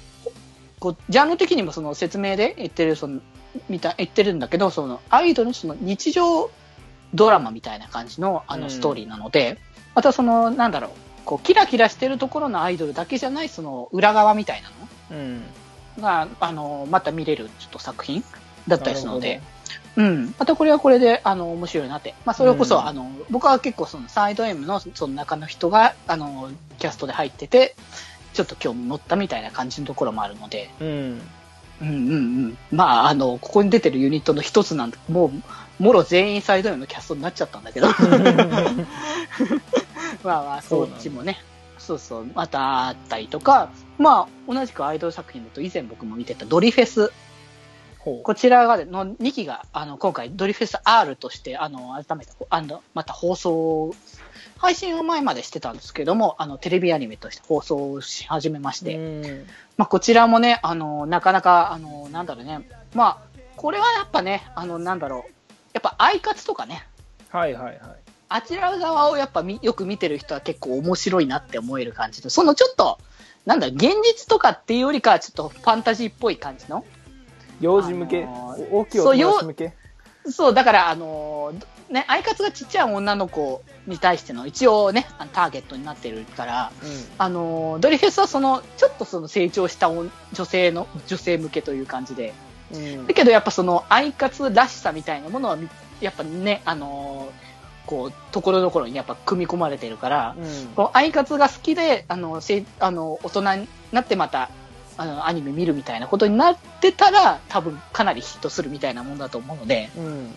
[0.80, 3.20] こう、ジャンル的にもその説明で言ってる、その、
[3.68, 6.50] みたい、言ってるんだけど、その、アイドルのその日常
[7.14, 9.58] ドラマみたいな感じの、あうんの、ストーリーなので、
[9.94, 10.90] またその、なんだろう、
[11.24, 14.70] こう、キラキラしてるところのアイドルだけじゃない、その、裏側みたいな
[15.11, 15.42] うん。
[15.96, 18.24] のが、あの、また見れる、ちょっと作品
[18.66, 19.40] だったりするので、
[19.96, 20.35] うん。
[20.38, 22.14] またこれはこれで、あの、面白いなって。
[22.24, 27.74] まあ、それこそ、うんあの、僕は結構その、サイド M の、その中の人が、あの、キャストで入ってて、
[28.33, 31.20] ちょっと興味持ったみたいな感じのところもあるので、うん。
[31.81, 32.59] うんうんうん。
[32.70, 35.33] まあ、あの、ここに出てるユニットの一つなんで、も
[35.81, 37.88] う、もろ全員サイド M のキャストになっちゃったんだけど。
[40.24, 41.38] まあまあ、そっちもね。
[41.78, 47.12] そうそう、またあったりとか、まあ、同じくアイドル作品だと以前僕も見てたドリフェス。
[48.16, 53.94] ほこちらがの2期が、あの、今回ドリフェス R として、あの、改めて、あの、また放送、
[54.57, 58.85] 配信は前までしてたんですけども、あの、テレビアニメとして放送し始めましう。
[58.87, 59.47] て、うん。
[59.77, 62.68] まあ、こちらもね、あの、なかなか、あの、なんだろうね。
[62.94, 65.33] まあ、これはやっぱね、あの、なんだろう。
[65.75, 66.87] やっぱ、アイカツとかね、
[67.31, 67.79] はいはいはい。
[68.31, 72.99] あちら側をやっぱみよく見てる人は結構面白いなって思える感じで、そのちょっと、
[73.47, 76.85] なんだ、現実とかっていうよりかはちょっとファンタジーっぽい感じの。
[77.61, 79.73] 幼児向け、あのーお大きいお友達向け？
[80.31, 86.73] そう、だから、あのーね、アイカツがちっちゃい女の子に対しての一応ね、ターゲットになってるから、
[87.17, 92.35] あのードリフェスはその、ちょっとその成長した女女性の、女性向けという感じで、
[92.73, 92.85] うん。
[92.85, 95.69] うんだけどやっぱそのアイカツらしさみたいなものはみ
[96.00, 97.48] やっぱね、あのー
[97.88, 100.67] こう、ところどころにやっぱ組み込まれてるから、うん。
[100.77, 104.50] このアイカツが好きで、あの、せいあの大人になってまた、
[104.99, 110.35] あの、アニメ見るみたいなことになってたら、多分かなりヒットするみたいなもんだと思うので、うん。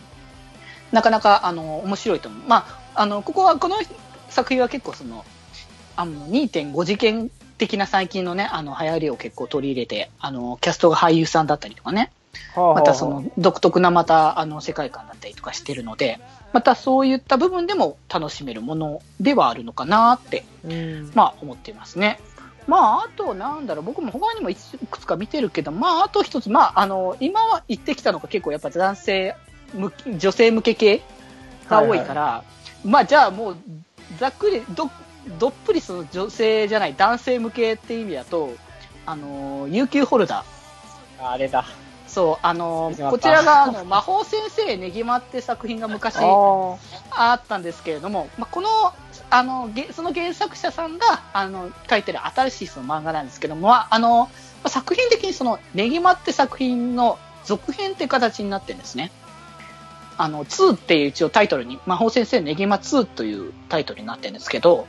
[0.92, 2.48] なかなか、あの、面白いと思う。
[2.48, 3.76] まあ、あの、ここは、この
[4.30, 5.26] 作品は結構その、
[5.96, 12.12] あの、2.5次元的な最近のね、あの、流行りを結構取り入れて、あの、キャストが俳優さんだったりとかね、
[12.56, 16.20] はあはあまたその独特なまたあの世界観だったりとかしてるので、
[16.54, 21.12] またそういった部分でも楽しめるものではあるのかなって、うん。
[21.14, 22.20] まあ思っていますね。
[22.68, 29.36] まあ、あと、なんだろう、僕も他にもいくつか見てるけど、まあ、あと一つ、まあ、あの、今は言ってきたのが結構やっぱ男性
[29.74, 31.02] 向け、女性向け系
[31.70, 32.44] が多いから、
[32.84, 33.58] まあ、じゃあもう、
[34.20, 34.90] ざっくり、ど、
[35.40, 38.52] どっぷりその女性じゃない、男性向けって意味だと、
[39.06, 41.28] あの、有給ホルダー。
[41.28, 41.66] あれだ。
[42.08, 46.18] そう、あのこちらが、あの、魔法先生ねぎまって作品が昔
[47.12, 48.70] ああったんですけれども、まあ、この、
[49.30, 54.30] あの、げその原作者さんが、あの、書いてる新しいその漫画なんですけども、まああの、ま
[54.64, 59.12] あ作品的にその、ねぎまって作品の続編っていう形になってるんですね。
[60.18, 64.88] あの、2っていう一応タイトルに、魔法先生ねぎま2というタイトルになってるんですけど、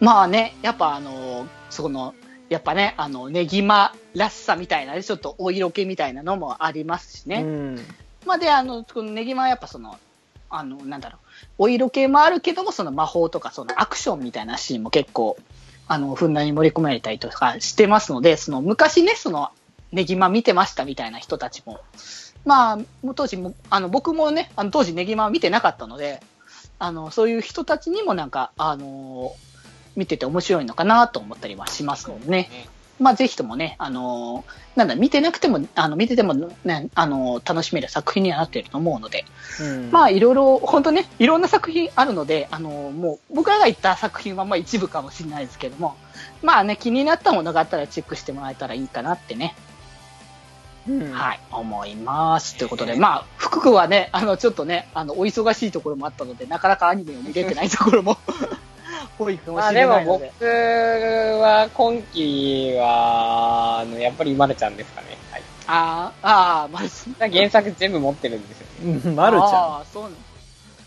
[0.00, 2.14] まあね、やっぱあの、その、
[2.48, 7.42] やっぱね、あの、ねぎまらしさみたいなね、ちょっとお色気みたいなのもありますしね。
[7.42, 7.80] うん。
[8.24, 9.98] まあ、で、あの、このネギマはやっぱその、
[10.50, 11.20] あの、なんだろう、
[11.58, 15.36] お色気もあるけども、その魔法とか、そのアクションみたいなシーンも結構、
[15.88, 19.50] あの、ふんだんに盛り込まれたりとかしてますので、その、昔ね、その、
[19.92, 21.80] ネギマ見てましたみたいな人たちも、
[22.44, 22.78] まあ、
[23.14, 26.20] 当時も、あの、僕もね、あの、当時ネギマは見てなかったので、
[26.78, 29.34] あの、そういう人たちにもなんか、あの、
[29.94, 32.68] 見てて面白いのかなと思ったりはしますのでね。
[32.98, 39.24] まあ、ぜひともね、あのーなんだ、見てなくても、あの、見ててもね、あのー楽しめる作品にはなっていると思うので、
[39.60, 39.90] うん。
[39.90, 45.96] まあ、いろいろ、本当ね、いろんな作品あるので、あのーもう、僕らが言った作品は、まあ、一部かもしれないですけども、
[46.42, 49.54] まあね、気になったものがあったらチェックしてもらえたらいいかなってね、
[50.88, 51.12] うん。
[51.12, 52.56] はい、思います。
[52.56, 58.18] ということで、まあ、福君はね、あの、ちょっとね、あの、お忙しいところもあったので、なかなかアニメを見れてないところも、
[59.18, 60.32] 多いかもしまあでもれないので。
[60.38, 60.44] 僕
[61.40, 65.16] は今期は、あの、やっぱりまるちゃんですかね。
[65.30, 65.42] はい。
[65.66, 69.00] ああ、ああ、まあ、そ原作全部持ってるんですよね。
[69.06, 69.14] うん。
[69.14, 69.50] まるちゃん。
[69.50, 70.12] ああ、そうなん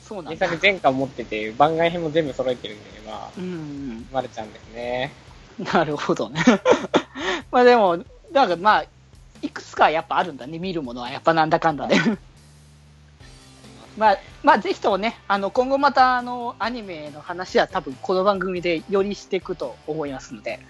[0.04, 0.38] そうなんだ。
[0.38, 5.12] 原作全巻持ってて、番外編も全部揃えてるんで、まあ、うん、まるちゃんですね。
[5.74, 6.42] なるほどね。
[7.52, 7.98] まあでも、
[8.32, 8.86] だからまあ、
[9.42, 11.10] いくつかやっぱあるんだね、見るものは。
[11.10, 11.98] やっぱなんだかんだで。
[14.00, 20.62] まあ、まあ、ぜひともね、あの、今後また、あの、アニメの話は多分この番組でよりしていくと思いますので、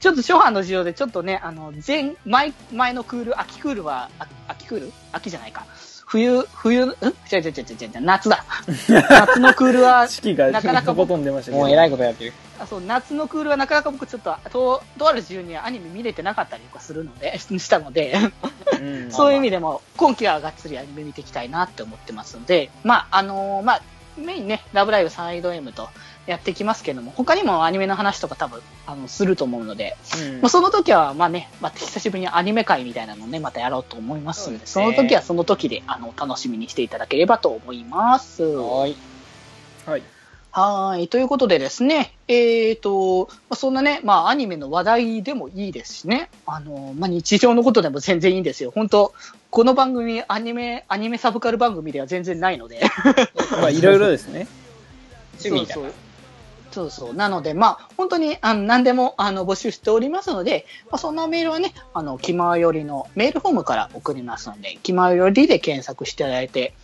[0.00, 4.08] ちょっと初版の事情でちょっとね、あの、前、前、前のクール、秋クールは、
[4.48, 4.92] 秋クール？
[5.12, 5.66] 秋じゃないか。
[6.08, 6.88] 冬、冬、ん？
[6.88, 8.44] 違う違う違う違う違う、夏だ。
[8.88, 11.58] 夏のクールは、四季がなかなかとことん出ましたけど。
[11.58, 12.32] もう偉いことやってる。
[12.58, 18.16] あそう夏のクールはなかなか僕ちょっとととある自由にはアニメ見れてなかったりとかするので したので
[18.80, 19.12] うん。
[19.12, 23.82] そういう意味でも今期はがっつりアニメ見ていきたいなって思ってますのでまああのーまあ
[24.16, 25.88] メインね「ラブライブサイド M」と
[26.28, 38.42] やっていきますけども他にもアニメの話とか多分あのすると思うので、うんまあ、その時はまあねまた久しぶりにアニメ会みたいなのをねまたやろうと思いますのでそねの時はその時であの楽しみにしていただければと思います。
[38.42, 38.96] はーい。
[39.86, 40.02] はい。
[40.50, 41.08] はい。
[41.08, 48.72] ということでですね、えっ、と、まあ、そんなね、まあ、アニメの話題でもいいですしね、あの、まあ、日常のことでも全然いいんですよ。
[48.74, 49.14] 本当
[49.50, 52.80] この番組、アニメ、アニメサブカル番組では全然ないので。
[53.52, 54.48] まあ、いろいろですね。
[55.44, 55.84] 趣味だそう。
[55.84, 55.92] そう
[56.78, 57.14] そうそう。
[57.14, 66.74] なので、まあ、本当に、あの、何でも、あの、募集しておりますので、まあ、そんなメールはね、あの、気まよりのメールフォームから送りますので、気まよりで検索していただいて、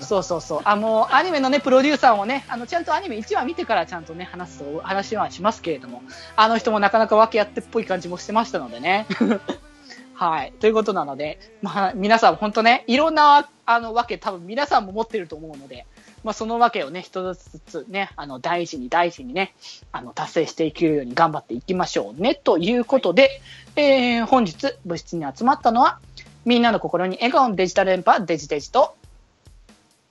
[0.00, 0.60] そうそうそう。
[0.64, 6.02] あの、アニメのね、プロデューサーもね、あの、ちゃんとアニメ1話見てからちゃんとね、話すと、話はしますけれども、
[6.36, 9.06] あの人もなかなか分け合ってっぽい感じもしてましたのでね。
[10.14, 10.52] はい。
[10.60, 15.86] ということなので、まあ、皆さん本当ね、いろんな、あの、わけ多分皆さんも持ってると思うので、
[16.22, 19.54] まあ、そのわけをね、一つずつね、あの、大事に大事にね、
[19.92, 23.40] あの、達成していけるように頑張っていきましょうね、ということで、
[23.76, 25.98] えー、本日、部室に集まったのは、
[26.44, 28.94] みんなの心に笑顔のデジタル連覇、デジデジと、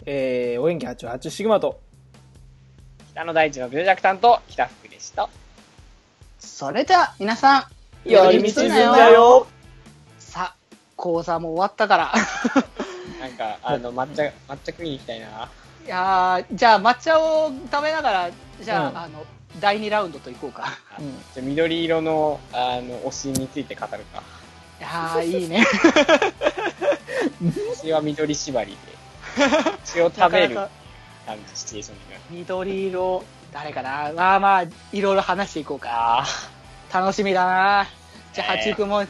[0.05, 1.79] えー、お元気88シグマと、
[3.11, 5.29] 北の大地の病弱担当、北福でした。
[6.39, 7.63] それでは皆さん、
[8.05, 9.47] 寄り道すんだよ
[10.17, 10.55] さあ、
[10.95, 12.13] 講座も終わったから。
[13.19, 15.49] なんか、あの、抹茶、抹茶食いに行きたいな。
[15.89, 18.29] いやーじゃあ抹茶を食べながら、
[18.61, 19.25] じゃあ、うんあの、
[19.59, 20.65] 第2ラウンドといこうか。
[20.99, 24.21] うんじゃあ緑色の、あの、推しについて語るか。
[24.79, 25.65] いやーいいね。
[27.41, 28.77] 推しは緑縛り
[29.37, 29.47] で、
[29.83, 30.69] 血を食べるなかなか
[31.25, 32.19] 感じ、シチュエーションで。
[32.29, 34.11] 緑色、誰かな？
[34.15, 36.23] まあまあ、いろいろ話していこうか。
[36.23, 36.25] あ
[36.93, 37.87] 楽しみだな
[38.35, 39.03] じゃあ、えー八中君も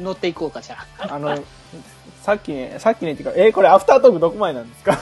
[0.00, 1.14] 乗っていこうか、じゃあ。
[1.14, 1.38] あの、
[2.24, 4.98] さっきね、さっきねっていうか、えーこれアフタートークどこまでなんですか？